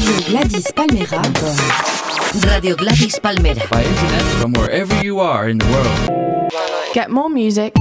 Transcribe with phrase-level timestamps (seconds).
[0.00, 1.20] Radio Gladys Palmera.
[2.48, 3.68] Radio Gladys Palmera.
[3.68, 6.52] By internet from wherever you are in the world.
[6.94, 7.74] Get more music.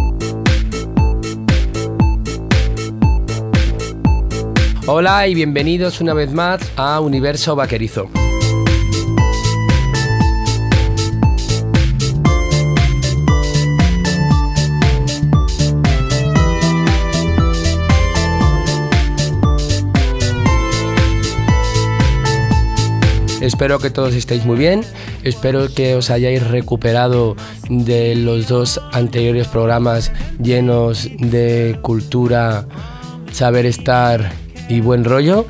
[4.85, 8.09] Hola y bienvenidos una vez más a Universo Vaquerizo.
[23.41, 24.81] Espero que todos estéis muy bien,
[25.23, 27.37] espero que os hayáis recuperado
[27.69, 30.11] de los dos anteriores programas
[30.41, 32.65] llenos de cultura,
[33.31, 34.31] saber estar
[34.67, 35.45] y buen rollo.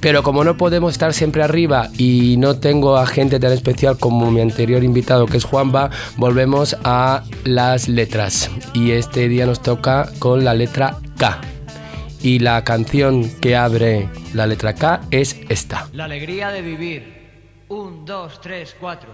[0.00, 4.30] Pero como no podemos estar siempre arriba y no tengo a gente tan especial como
[4.30, 8.48] mi anterior invitado que es Juanba, volvemos a las letras.
[8.74, 11.40] Y este día nos toca con la letra K.
[12.28, 15.88] Y la canción que abre la letra K es esta.
[15.94, 17.64] La alegría de vivir.
[17.68, 19.08] Un, dos, tres, cuatro.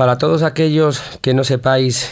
[0.00, 2.10] Para todos aquellos que no sepáis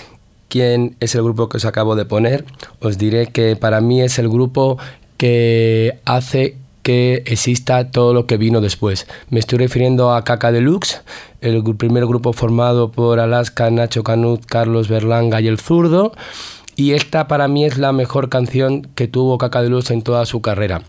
[0.51, 2.45] quién es el grupo que os acabo de poner,
[2.81, 4.77] os diré que para mí es el grupo
[5.17, 9.07] que hace que exista todo lo que vino después.
[9.31, 11.01] Me estoy refiriendo a Caca Deluxe,
[11.41, 16.13] el primer grupo formado por Alaska, Nacho Canut, Carlos Berlanga y El Zurdo.
[16.77, 20.43] Y esta para mí es la mejor canción que tuvo Caca Deluxe en toda su
[20.43, 20.83] carrera.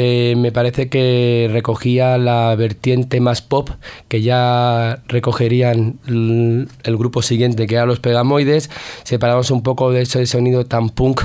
[0.00, 3.70] Eh, me parece que recogía la vertiente más pop
[4.06, 8.70] que ya recogerían l- el grupo siguiente que eran los Pegamoides,
[9.02, 11.22] separamos un poco de ese sonido tan punk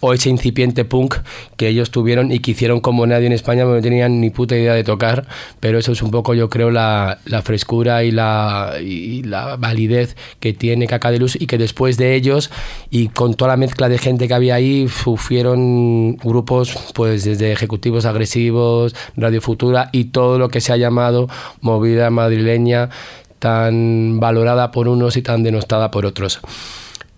[0.00, 1.16] o ese incipiente punk
[1.56, 4.74] que ellos tuvieron y que hicieron como nadie en España, no tenían ni puta idea
[4.74, 5.26] de tocar,
[5.60, 10.16] pero eso es un poco yo creo la, la frescura y la, y la validez
[10.40, 12.50] que tiene Caca de Luz y que después de ellos
[12.90, 18.04] y con toda la mezcla de gente que había ahí, sufrieron grupos pues desde ejecutivos
[18.04, 21.28] agresivos, Radio Futura y todo lo que se ha llamado
[21.60, 22.90] movida madrileña
[23.38, 26.40] tan valorada por unos y tan denostada por otros.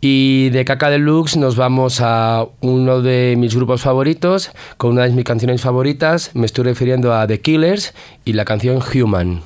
[0.04, 5.12] Y de Caca Deluxe nos vamos a uno de mis grupos favoritos, con una de
[5.12, 6.32] mis canciones favoritas.
[6.34, 7.94] Me estoy refiriendo a The Killers
[8.24, 9.42] y la canción Human.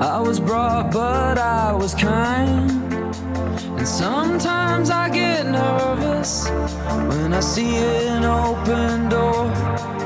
[0.00, 2.87] I was brought, but I was kind.
[3.88, 6.50] Sometimes I get nervous
[7.08, 9.50] when I see an open door.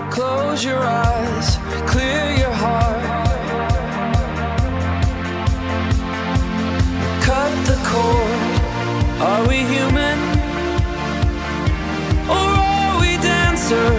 [0.08, 1.58] Close your eyes,
[1.90, 3.02] clear your heart.
[7.26, 9.20] Cut the cord.
[9.20, 10.18] Are we human?
[12.30, 13.92] Or are we dancer?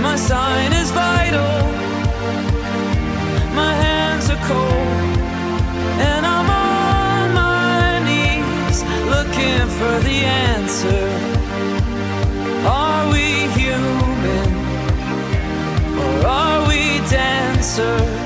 [0.00, 1.62] My sign is vital.
[3.54, 5.19] My hands are cold.
[9.50, 11.06] Looking for the answer.
[12.66, 14.48] Are we human?
[15.98, 18.19] Or are we dancer?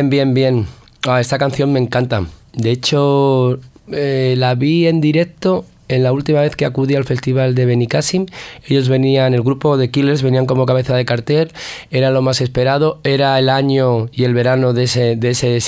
[0.00, 0.66] Bien, bien, bien.
[1.06, 2.24] Ah, esta canción me encanta.
[2.54, 3.60] De hecho,
[3.92, 8.24] eh, la vi en directo en la última vez que acudí al festival de Benicassim.
[8.66, 11.52] Ellos venían, el grupo de Killers venían como cabeza de cartel,
[11.90, 15.58] era lo más esperado, era el año y el verano de ese, de ese.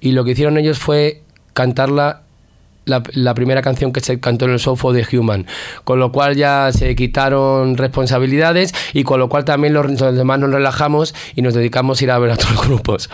[0.00, 1.22] Y lo que hicieron ellos fue
[1.54, 2.22] cantarla
[2.88, 5.46] la, la primera canción que se cantó en el show fue The Human,
[5.84, 10.38] con lo cual ya se quitaron responsabilidades y con lo cual también los, los demás
[10.38, 13.10] nos relajamos y nos dedicamos a ir a ver a otros grupos.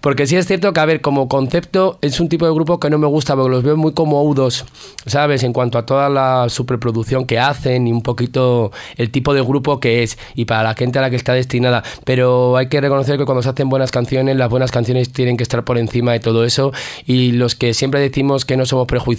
[0.00, 2.90] Porque sí es cierto que, a ver, como concepto es un tipo de grupo que
[2.90, 4.64] no me gusta porque los veo muy comoudos,
[5.06, 5.42] ¿sabes?
[5.42, 9.80] En cuanto a toda la superproducción que hacen y un poquito el tipo de grupo
[9.80, 11.82] que es y para la gente a la que está destinada.
[12.04, 15.42] Pero hay que reconocer que cuando se hacen buenas canciones, las buenas canciones tienen que
[15.42, 16.72] estar por encima de todo eso
[17.06, 19.17] y los que siempre decimos que no somos prejuiciosos,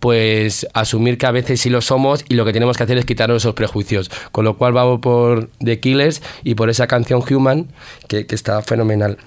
[0.00, 3.04] pues asumir que a veces sí lo somos y lo que tenemos que hacer es
[3.04, 4.10] quitarnos esos prejuicios.
[4.32, 7.68] Con lo cual vamos por The Killers y por esa canción Human,
[8.08, 9.18] que, que está fenomenal.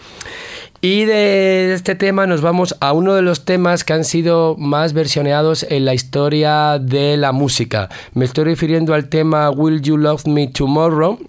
[0.80, 4.94] Y de este tema nos vamos a uno de los temas que han sido más
[4.94, 7.90] versioneados en la historia de la música.
[8.14, 11.20] Me estoy refiriendo al tema Will You Love Me Tomorrow.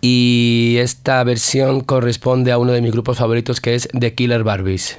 [0.00, 4.98] Y esta versión corresponde a uno de mis grupos favoritos que es The Killer Barbies.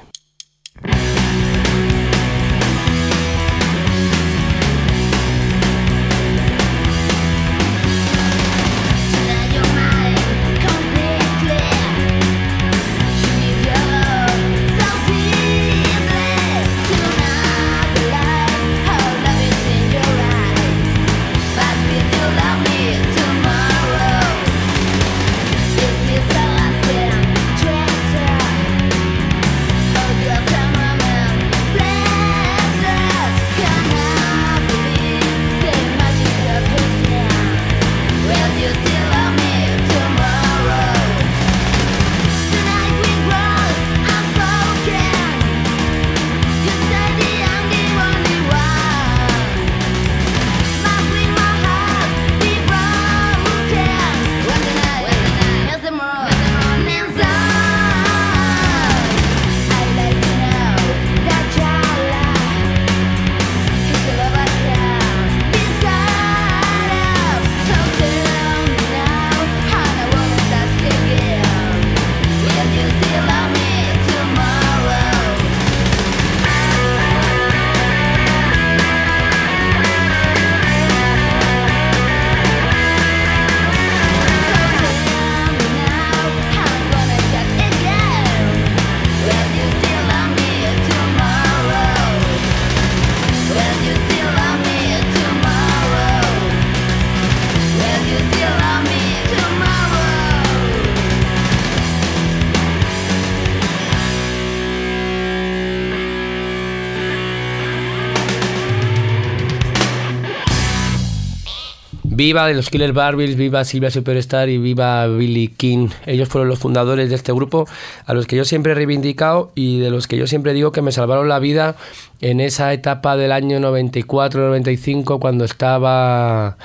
[112.20, 115.88] Viva de los Killer Barbies, viva Silvia Superstar y viva Billy King.
[116.04, 117.66] Ellos fueron los fundadores de este grupo
[118.04, 120.82] a los que yo siempre he reivindicado y de los que yo siempre digo que
[120.82, 121.76] me salvaron la vida
[122.20, 126.58] en esa etapa del año 94-95 cuando estaba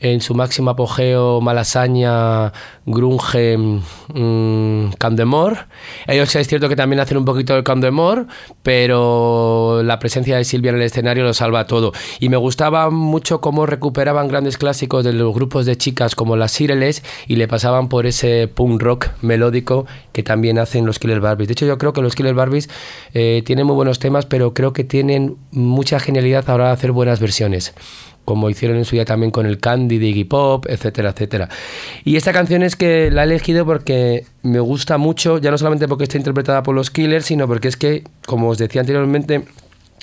[0.00, 2.52] en su máximo apogeo Malasaña,
[2.86, 5.60] Grunge, mmm, Candemore.
[6.06, 8.26] Ellos es cierto que también hacen un poquito de Candemore,
[8.62, 11.92] pero la presencia de Silvia en el escenario lo salva todo.
[12.20, 16.52] Y me gustaba mucho cómo recuperaban grandes clásicos de los grupos de chicas como las
[16.52, 21.48] Sireles y le pasaban por ese punk rock melódico que también hacen los Killer Barbies.
[21.48, 22.68] De hecho, yo creo que los Killer Barbies
[23.14, 26.72] eh, tienen muy buenos temas, pero creo que tienen mucha genialidad a la hora de
[26.72, 27.74] hacer buenas versiones
[28.24, 31.48] como hicieron en su día también con el Candy de Iggy Pop, etcétera, etcétera.
[32.04, 35.88] Y esta canción es que la he elegido porque me gusta mucho, ya no solamente
[35.88, 39.44] porque está interpretada por los Killers, sino porque es que, como os decía anteriormente,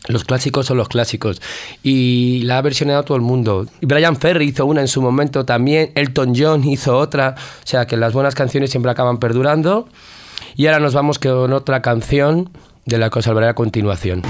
[0.07, 1.41] los clásicos son los clásicos
[1.83, 3.67] y la ha versionado todo el mundo.
[3.81, 7.97] Brian Ferry hizo una en su momento también, Elton John hizo otra, o sea que
[7.97, 9.87] las buenas canciones siempre acaban perdurando.
[10.55, 12.49] Y ahora nos vamos con otra canción
[12.85, 14.21] de la que os hablaré a continuación.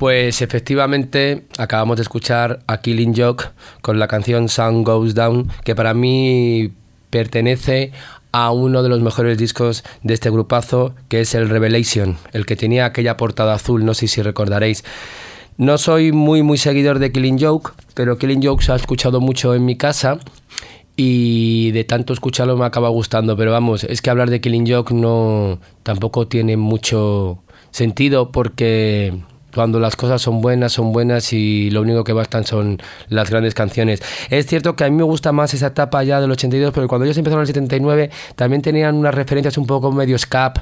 [0.00, 3.50] Pues efectivamente acabamos de escuchar a Killing Joke
[3.82, 6.72] con la canción Sun Goes Down, que para mí
[7.10, 7.92] pertenece
[8.32, 12.56] a uno de los mejores discos de este grupazo, que es el Revelation, el que
[12.56, 14.84] tenía aquella portada azul, no sé si recordaréis.
[15.58, 19.54] No soy muy muy seguidor de Killing Joke, pero Killing Joke se ha escuchado mucho
[19.54, 20.18] en mi casa
[20.96, 24.94] y de tanto escucharlo me acaba gustando, pero vamos, es que hablar de Killing Joke
[24.94, 31.82] no tampoco tiene mucho sentido porque cuando las cosas son buenas, son buenas y lo
[31.82, 34.02] único que bastan son las grandes canciones.
[34.30, 37.04] Es cierto que a mí me gusta más esa etapa ya del 82, pero cuando
[37.04, 40.52] ellos empezaron en el 79 también tenían unas referencias un poco medio ska,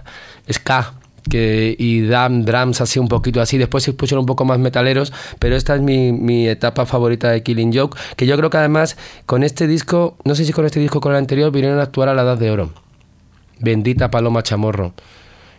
[0.50, 0.94] ska
[1.28, 3.58] que, y drum, drums así un poquito así.
[3.58, 7.42] Después se pusieron un poco más metaleros, pero esta es mi, mi etapa favorita de
[7.42, 8.96] Killing Joke, que yo creo que además
[9.26, 11.82] con este disco, no sé si con este disco o con el anterior, vinieron a
[11.82, 12.70] actuar a la Edad de Oro.
[13.60, 14.94] Bendita Paloma Chamorro.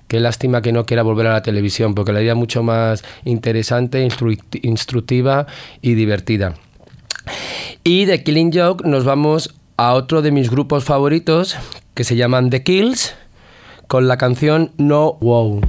[0.09, 4.05] Qué lástima que no quiera volver a la televisión, porque la idea mucho más interesante,
[4.05, 5.45] instru- instructiva
[5.81, 6.55] y divertida.
[7.83, 11.55] Y de Killing Joke nos vamos a otro de mis grupos favoritos,
[11.93, 13.15] que se llaman The Kills,
[13.87, 15.61] con la canción No Wow.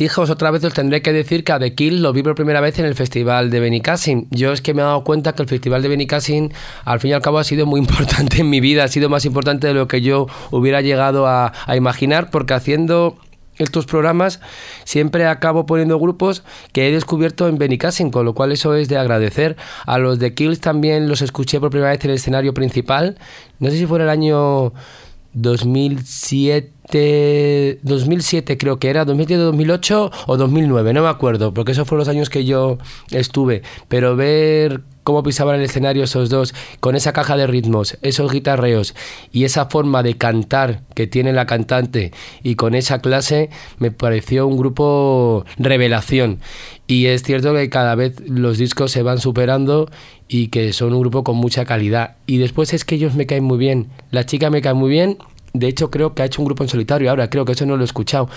[0.00, 2.60] Hijos, otra vez os tendré que decir que a The Kill lo vi por primera
[2.60, 4.26] vez en el festival de Benicassim.
[4.30, 6.50] Yo es que me he dado cuenta que el festival de Benicassim
[6.84, 9.24] al fin y al cabo ha sido muy importante en mi vida, ha sido más
[9.24, 13.16] importante de lo que yo hubiera llegado a, imaginar, porque haciendo
[13.58, 14.40] estos programas
[14.84, 18.98] siempre acabo poniendo grupos que he descubierto en Benicassim, con lo cual eso es de
[18.98, 19.56] agradecer.
[19.86, 23.18] A los de Kills también los escuché por primera vez en el escenario principal,
[23.60, 24.72] no sé si fue en el año
[25.32, 32.00] 2007, 2007 creo que era, 2007, 2008 o 2009, no me acuerdo, porque esos fueron
[32.00, 32.78] los años que yo
[33.10, 38.32] estuve, pero ver cómo pisaban el escenario esos dos, con esa caja de ritmos, esos
[38.32, 38.96] guitarreos
[39.30, 44.48] y esa forma de cantar que tiene la cantante y con esa clase, me pareció
[44.48, 46.40] un grupo revelación.
[46.88, 49.88] Y es cierto que cada vez los discos se van superando
[50.26, 52.16] y que son un grupo con mucha calidad.
[52.26, 55.18] Y después es que ellos me caen muy bien, la chica me cae muy bien.
[55.58, 57.76] De hecho, creo que ha hecho un grupo en solitario ahora, creo que eso no
[57.76, 58.28] lo he escuchado.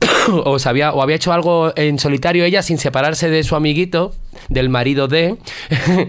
[0.44, 4.12] o, sabía, o había hecho algo en solitario ella sin separarse de su amiguito,
[4.48, 5.36] del marido de.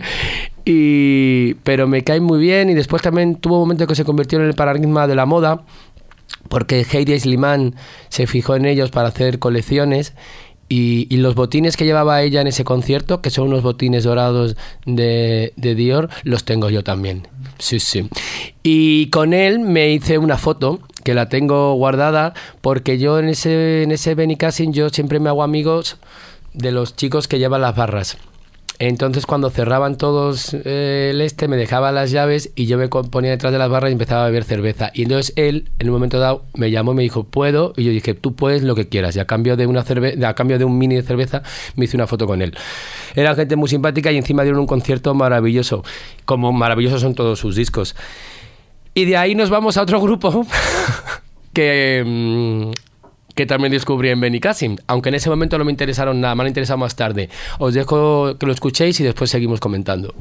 [0.66, 4.40] y, pero me cae muy bien y después también tuvo un momento que se convirtió
[4.40, 5.64] en el paradigma de la moda
[6.48, 7.76] porque Heidi Sliman
[8.10, 10.14] se fijó en ellos para hacer colecciones
[10.68, 14.56] y, y los botines que llevaba ella en ese concierto, que son unos botines dorados
[14.86, 17.28] de, de Dior, los tengo yo también.
[17.60, 18.10] Sí, sí.
[18.64, 23.84] Y con él me hice una foto que la tengo guardada porque yo en ese,
[23.84, 25.98] en ese Benicassim yo siempre me hago amigos
[26.54, 28.18] de los chicos que llevan las barras.
[28.82, 33.32] Entonces cuando cerraban todos eh, el este me dejaba las llaves y yo me ponía
[33.32, 34.90] detrás de las barras y empezaba a beber cerveza.
[34.94, 37.74] Y entonces él en un momento dado me llamó y me dijo, ¿puedo?
[37.76, 39.18] Y yo dije, tú puedes lo que quieras.
[39.18, 41.44] Y a cambio de una a cambio de un mini de cerveza
[41.76, 42.56] me hice una foto con él.
[43.16, 45.84] Era gente muy simpática y encima dieron un concierto maravilloso.
[46.24, 47.98] Como maravillosos son todos sus discos.
[48.94, 50.46] Y de ahí nos vamos a otro grupo
[51.54, 52.72] que, mm,
[53.40, 56.50] que también descubrí en Benicassim, aunque en ese momento no me interesaron nada, me han
[56.50, 57.30] interesado más tarde.
[57.58, 60.14] Os dejo que lo escuchéis y después seguimos comentando.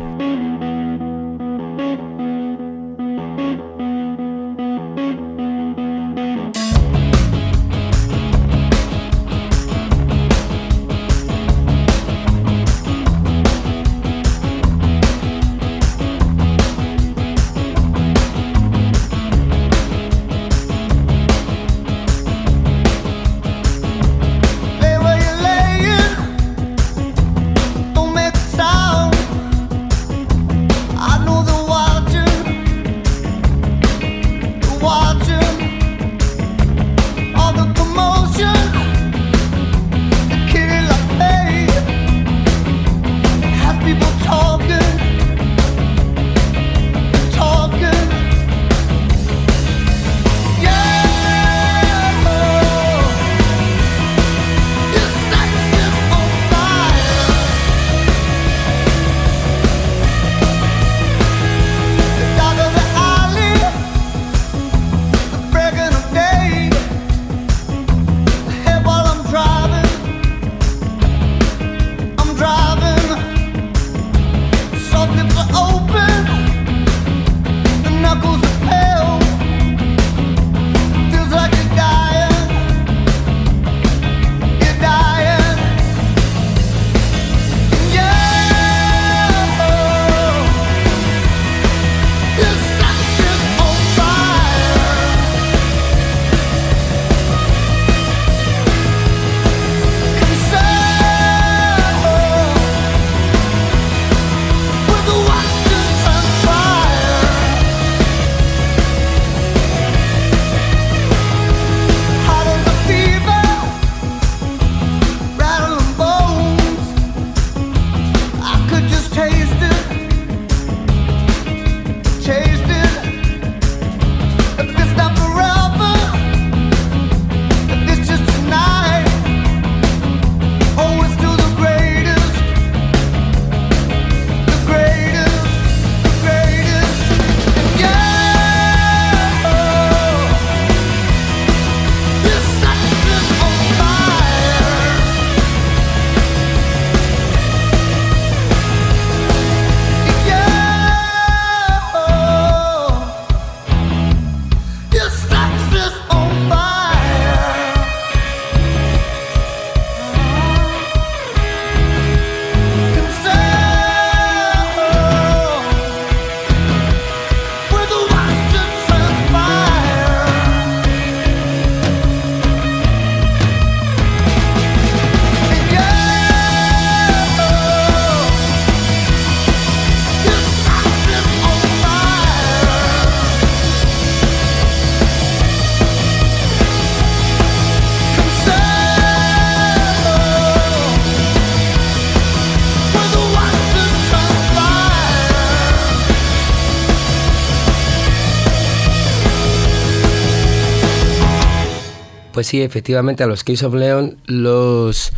[202.49, 205.13] Sí, efectivamente, a los Kings of Leon los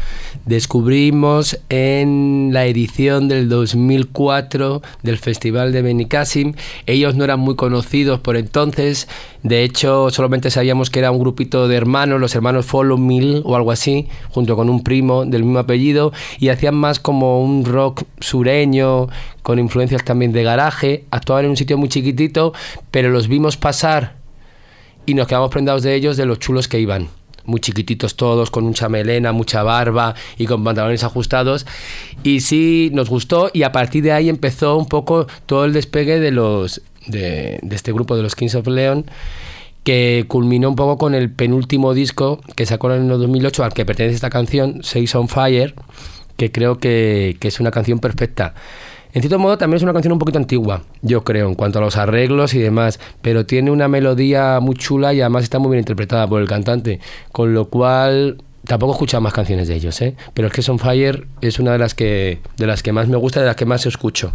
[0.47, 6.55] descubrimos en la edición del 2004 del Festival de Benicassim.
[6.87, 9.07] Ellos no eran muy conocidos por entonces,
[9.45, 13.55] de hecho, solamente sabíamos que era un grupito de hermanos, los hermanos Follow Mill o
[13.55, 18.03] algo así, junto con un primo del mismo apellido, y hacían más como un rock
[18.19, 19.07] sureño,
[19.45, 21.05] con influencias también de garaje.
[21.12, 22.53] Actuaban en un sitio muy chiquitito,
[22.90, 24.16] pero los vimos pasar
[25.07, 27.19] y nos quedamos prendados de ellos, de los chulos que iban.
[27.50, 31.66] Muy chiquititos todos, con mucha melena, mucha barba y con pantalones ajustados.
[32.22, 36.20] Y sí, nos gustó y a partir de ahí empezó un poco todo el despegue
[36.20, 39.04] de, los, de, de este grupo de los Kings of Leon
[39.82, 43.84] que culminó un poco con el penúltimo disco que sacaron en el 2008 al que
[43.84, 45.74] pertenece esta canción, Six on Fire,
[46.36, 48.54] que creo que, que es una canción perfecta.
[49.12, 51.83] En cierto modo también es una canción un poquito antigua, yo creo, en cuanto a
[51.83, 55.81] los arreglos y demás, pero tiene una melodía muy chula y además está muy bien
[55.81, 57.01] interpretada por el cantante,
[57.33, 60.14] con lo cual tampoco he escuchado más canciones de ellos, ¿eh?
[60.33, 63.16] pero es que Son Fire es una de las que de las que más me
[63.16, 64.33] gusta, de las que más escucho.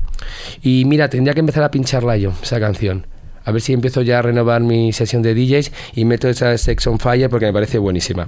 [0.62, 3.08] Y mira, tendría que empezar a pincharla yo, esa canción.
[3.46, 6.88] A ver si empiezo ya a renovar mi sesión de DJs y meto esa Sex
[6.88, 8.28] on Fire porque me parece buenísima.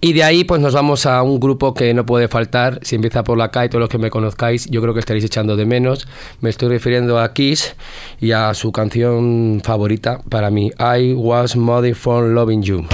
[0.00, 3.24] Y de ahí pues nos vamos a un grupo que no puede faltar, si empieza
[3.24, 5.66] por la K y todos los que me conozcáis, yo creo que estaréis echando de
[5.66, 6.06] menos.
[6.40, 7.74] Me estoy refiriendo a Kiss
[8.20, 12.86] y a su canción favorita para mí, I Was Made for Loving You.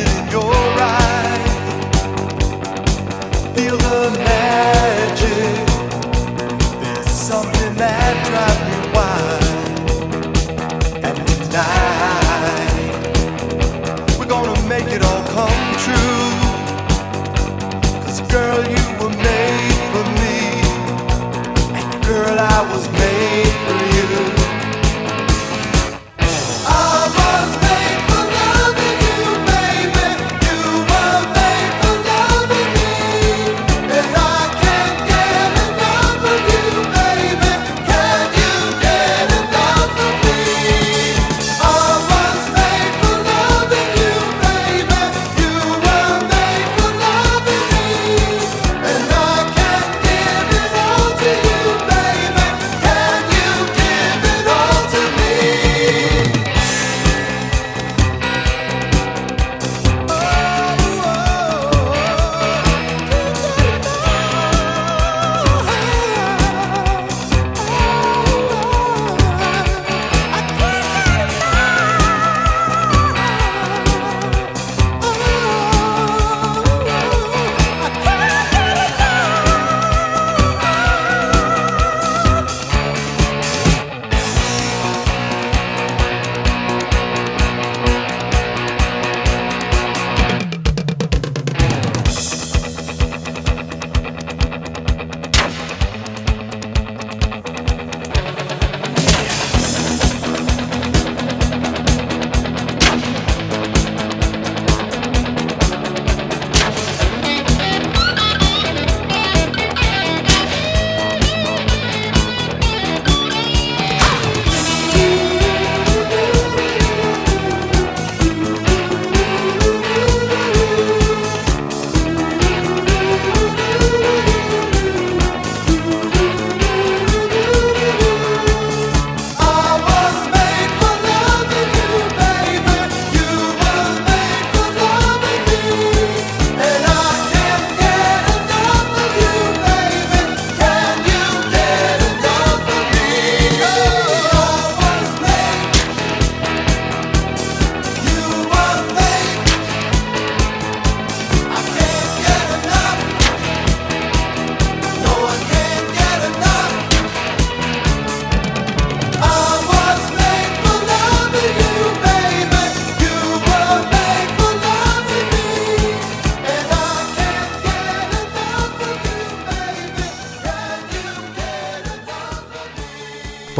[0.00, 0.79] It in your eyes,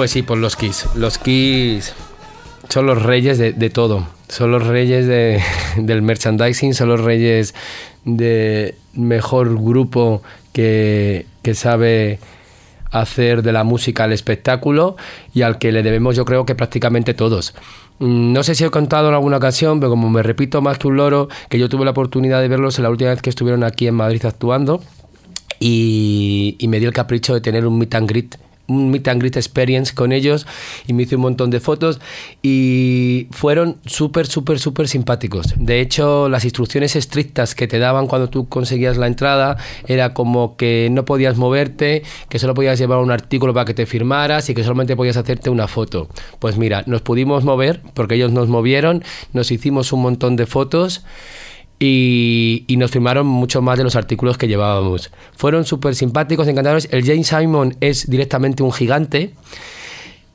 [0.01, 0.87] Pues sí, por los Kiss.
[0.95, 1.93] Los Kiss
[2.71, 4.07] son los reyes de, todo.
[4.31, 5.43] Son los reyes de-
[5.77, 7.55] del merchandising, son los reyes
[8.07, 10.23] de mejor grupo
[10.55, 12.19] que, que sabe
[12.91, 14.97] hacer de la música el espectáculo
[15.35, 17.55] y al que le debemos yo creo que prácticamente todos.
[17.99, 20.89] Mm, No sé si he contado en alguna ocasión, pero como me repito más que
[20.89, 23.87] un loro, que yo tuve la oportunidad de verlos la última vez que estuvieron aquí
[23.87, 24.83] en Madrid actuando
[25.59, 28.37] y, y me dio el capricho de tener un meet and greet
[28.71, 30.47] un meet and greet experience con ellos
[30.87, 32.01] y me hice un montón de fotos
[32.43, 35.55] y fueron súper, súper, súper simpáticos.
[35.57, 39.57] De hecho, las instrucciones estrictas que te daban cuando tú conseguías la entrada
[39.87, 43.87] era como que no podías moverte, que solo podías llevar un artículo para que te
[43.87, 46.09] firmaras y que solamente podías hacerte una foto.
[46.39, 49.03] Pues mira, nos pudimos mover porque ellos nos movieron,
[49.33, 51.05] nos hicimos un montón de fotos
[51.81, 55.11] y, y nos firmaron mucho más de los artículos que llevábamos.
[55.35, 56.89] Fueron súper simpáticos, encantadores.
[56.93, 59.33] El James Simon es directamente un gigante.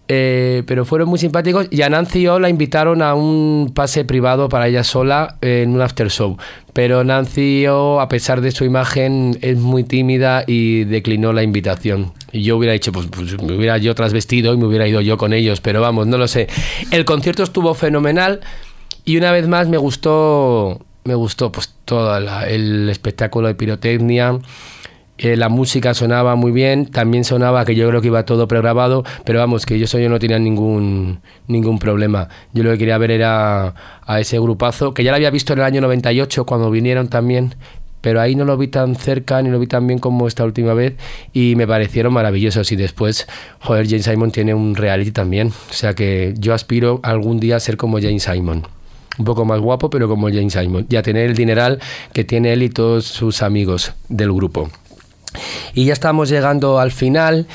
[0.07, 4.49] eh, pero fueron muy simpáticos y a Nancy y la invitaron a un pase privado
[4.49, 6.37] para ella sola en un after show.
[6.73, 12.13] Pero Nancy y a pesar de su imagen, es muy tímida y declinó la invitación.
[12.31, 15.17] Y yo hubiera dicho, pues, pues me hubiera yo trasvestido y me hubiera ido yo
[15.17, 16.47] con ellos, pero vamos, no lo sé.
[16.91, 18.41] El concierto estuvo fenomenal
[19.05, 24.39] y una vez más me gustó, me gustó pues todo el espectáculo de pirotecnia.
[25.17, 29.05] Eh, la música sonaba muy bien, también sonaba que yo creo que iba todo pregrabado,
[29.23, 32.27] pero vamos, que yo eso yo no tenía ningún, ningún problema.
[32.53, 33.75] Yo lo que quería ver era
[34.05, 37.53] a ese grupazo, que ya lo había visto en el año 98 cuando vinieron también,
[38.01, 40.73] pero ahí no lo vi tan cerca ni lo vi tan bien como esta última
[40.73, 40.95] vez
[41.31, 42.71] y me parecieron maravillosos.
[42.71, 43.27] Y después,
[43.59, 47.59] joder, Jane Simon tiene un reality también, o sea que yo aspiro algún día a
[47.59, 48.74] ser como Jane Simon.
[49.17, 50.85] Un poco más guapo, pero como Jane Simon.
[50.89, 51.79] Y a tener el dineral
[52.13, 54.69] que tiene él y todos sus amigos del grupo.
[55.73, 57.47] Y ya estamos llegando al final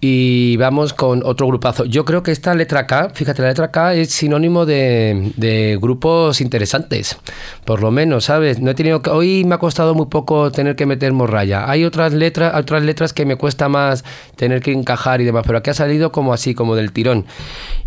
[0.00, 1.84] y vamos con otro grupazo.
[1.84, 6.40] Yo creo que esta letra K, fíjate, la letra K es sinónimo de, de grupos
[6.40, 7.18] interesantes,
[7.66, 8.60] por lo menos, ¿sabes?
[8.60, 11.70] No he tenido que- hoy me ha costado muy poco tener que meter morralla.
[11.70, 14.04] Hay otras letras, otras letras que me cuesta más
[14.36, 17.26] tener que encajar y demás, pero aquí ha salido como así, como del tirón.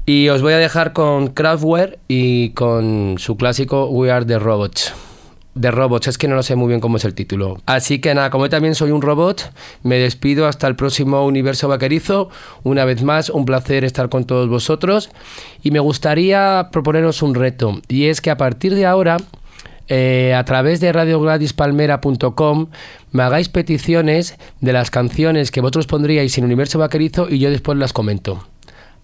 [0.05, 4.93] Y os voy a dejar con Kraftwerk y con su clásico We Are the Robots
[5.55, 7.61] de robots, es que no lo sé muy bien cómo es el título.
[7.65, 11.67] Así que nada, como yo también soy un robot, me despido hasta el próximo Universo
[11.67, 12.29] Vaquerizo.
[12.63, 15.09] Una vez más, un placer estar con todos vosotros
[15.61, 19.17] y me gustaría proponeros un reto y es que a partir de ahora
[19.89, 22.67] eh, a través de radiogladispalmera.com
[23.11, 27.77] me hagáis peticiones de las canciones que vosotros pondríais en Universo Vaquerizo y yo después
[27.77, 28.47] las comento.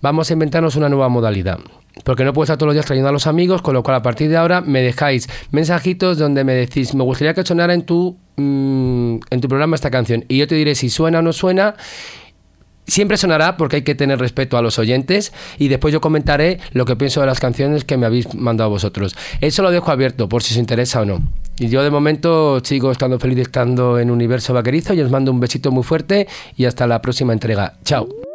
[0.01, 1.59] Vamos a inventarnos una nueva modalidad.
[2.03, 4.01] Porque no puedo estar todos los días trayendo a los amigos, con lo cual a
[4.01, 8.17] partir de ahora me dejáis mensajitos donde me decís, me gustaría que sonara en tu,
[8.37, 10.25] mm, en tu programa esta canción.
[10.27, 11.75] Y yo te diré si suena o no suena.
[12.87, 16.85] Siempre sonará porque hay que tener respeto a los oyentes y después yo comentaré lo
[16.85, 19.15] que pienso de las canciones que me habéis mandado vosotros.
[19.41, 21.21] Eso lo dejo abierto por si os interesa o no.
[21.59, 25.39] Y yo de momento sigo estando feliz estando en Universo Vaquerizo y os mando un
[25.39, 26.27] besito muy fuerte
[26.57, 27.73] y hasta la próxima entrega.
[27.83, 28.28] Chao.